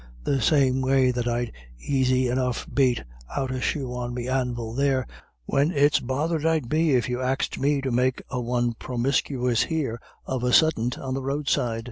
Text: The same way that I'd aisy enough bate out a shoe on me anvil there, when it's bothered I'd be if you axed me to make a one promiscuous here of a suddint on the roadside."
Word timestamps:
The 0.23 0.41
same 0.41 0.81
way 0.81 1.11
that 1.11 1.27
I'd 1.27 1.51
aisy 1.87 2.27
enough 2.27 2.65
bate 2.73 3.03
out 3.37 3.51
a 3.51 3.61
shoe 3.61 3.93
on 3.93 4.15
me 4.15 4.27
anvil 4.27 4.73
there, 4.73 5.05
when 5.45 5.69
it's 5.69 5.99
bothered 5.99 6.43
I'd 6.43 6.67
be 6.67 6.95
if 6.95 7.07
you 7.07 7.21
axed 7.21 7.59
me 7.59 7.81
to 7.81 7.91
make 7.91 8.23
a 8.31 8.41
one 8.41 8.73
promiscuous 8.73 9.61
here 9.61 10.01
of 10.25 10.43
a 10.43 10.53
suddint 10.53 10.97
on 10.97 11.13
the 11.13 11.21
roadside." 11.21 11.79